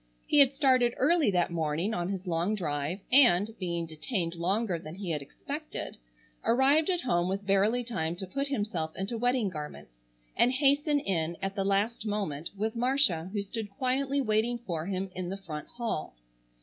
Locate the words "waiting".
14.21-14.57